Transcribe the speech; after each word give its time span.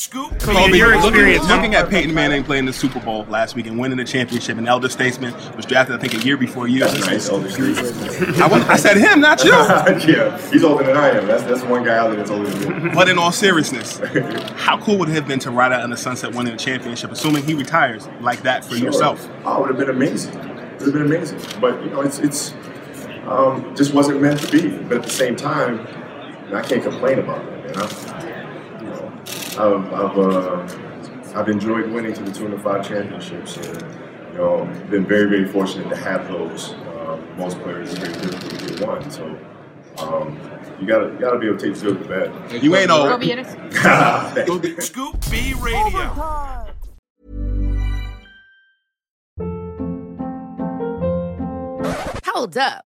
Scoop. 0.00 0.38
Kobe, 0.40 0.78
your 0.78 0.94
experience. 0.94 1.46
looking 1.46 1.74
at 1.74 1.90
Peyton 1.90 2.14
Manning 2.14 2.42
playing 2.42 2.64
the 2.64 2.72
Super 2.72 3.00
Bowl 3.00 3.26
last 3.26 3.54
week 3.54 3.66
and 3.66 3.78
winning 3.78 3.98
the 3.98 4.04
championship, 4.04 4.56
an 4.56 4.66
elder 4.66 4.88
statesman 4.88 5.34
was 5.54 5.66
drafted, 5.66 5.94
I 5.94 5.98
think, 5.98 6.14
a 6.14 6.24
year 6.24 6.38
before 6.38 6.66
you. 6.66 6.80
That's 6.80 6.98
nice, 7.00 7.28
older 7.28 7.48
I, 7.48 8.48
was, 8.50 8.62
I 8.62 8.76
said 8.76 8.96
him, 8.96 9.20
not 9.20 9.44
you. 9.44 9.50
yeah, 10.10 10.40
he's 10.50 10.64
older 10.64 10.84
than 10.84 10.96
I 10.96 11.10
am. 11.10 11.26
That's 11.26 11.42
that's 11.42 11.62
one 11.64 11.84
guy 11.84 11.98
out 11.98 12.08
there 12.08 12.16
that's 12.16 12.30
older 12.30 12.48
than 12.48 12.84
me. 12.84 12.94
But 12.94 13.10
in 13.10 13.18
all 13.18 13.30
seriousness, 13.30 13.98
how 14.56 14.80
cool 14.80 14.96
would 14.96 15.10
it 15.10 15.12
have 15.12 15.28
been 15.28 15.38
to 15.40 15.50
ride 15.50 15.70
out 15.70 15.84
in 15.84 15.90
the 15.90 15.98
sunset 15.98 16.34
winning 16.34 16.54
a 16.54 16.56
championship, 16.56 17.12
assuming 17.12 17.44
he 17.44 17.52
retires 17.52 18.08
like 18.20 18.40
that 18.44 18.64
for 18.64 18.76
Sure. 18.76 18.86
yourself? 18.86 19.28
Oh, 19.44 19.58
it 19.58 19.60
would 19.60 19.68
have 19.68 19.78
been 19.86 19.94
amazing. 19.94 20.32
It 20.32 20.46
would 20.46 20.80
have 20.80 20.92
been 20.94 21.02
amazing. 21.02 21.60
But 21.60 21.84
you 21.84 21.90
know, 21.90 22.00
it's 22.00 22.20
it's 22.20 22.54
um, 23.26 23.76
just 23.76 23.92
wasn't 23.92 24.22
meant 24.22 24.40
to 24.40 24.50
be. 24.50 24.78
But 24.78 24.96
at 24.96 25.02
the 25.02 25.10
same 25.10 25.36
time, 25.36 25.86
I 26.54 26.62
can't 26.62 26.82
complain 26.82 27.18
about 27.18 27.44
that. 27.44 27.68
You 27.68 27.74
know, 27.74 28.39
I've 29.60 29.92
I've, 29.92 30.18
uh, 30.18 31.38
I've 31.38 31.48
enjoyed 31.48 31.90
winning 31.90 32.14
to 32.14 32.22
the 32.22 32.32
tune 32.32 32.52
of 32.52 32.62
five 32.62 32.86
championships, 32.86 33.56
and 33.58 33.82
you 34.32 34.38
know, 34.38 34.64
been 34.90 35.06
very 35.06 35.28
very 35.28 35.46
fortunate 35.46 35.88
to 35.90 35.96
have 35.96 36.26
those. 36.28 36.72
Um, 36.72 37.36
most 37.36 37.60
players 37.60 37.92
are 37.94 38.06
very 38.06 38.12
difficult 38.14 38.60
to 38.60 38.74
get 38.74 38.86
one, 38.86 39.10
so. 39.10 39.38
Um, 39.98 40.38
you 40.80 40.86
gotta, 40.86 41.08
you 41.12 41.18
gotta 41.18 41.38
be 41.38 41.46
able 41.46 41.58
to 41.58 41.66
take 41.66 41.74
the 41.76 41.84
good 41.84 41.98
with 41.98 42.08
the 42.08 42.52
bad. 42.52 42.62
You 42.62 42.74
ain't 42.74 42.90
old. 42.90 43.08
Thanks. 44.34 44.86
Scoop 44.86 45.20
B 45.30 45.52
Radio. 45.60 46.08
Hold 52.24 52.56
up. 52.56 52.86